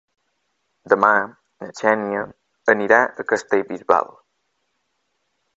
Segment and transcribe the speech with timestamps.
[0.93, 1.11] Demà
[1.65, 2.23] na Xènia
[2.75, 4.13] anirà a Castellbisbal.